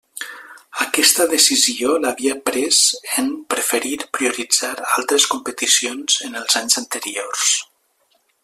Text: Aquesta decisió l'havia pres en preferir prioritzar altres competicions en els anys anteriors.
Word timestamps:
Aquesta 0.85 1.27
decisió 1.33 1.91
l'havia 2.05 2.37
pres 2.47 2.79
en 3.25 3.29
preferir 3.55 3.93
prioritzar 4.19 4.73
altres 4.97 5.31
competicions 5.35 6.19
en 6.31 6.41
els 6.45 6.63
anys 6.65 6.83
anteriors. 6.87 7.49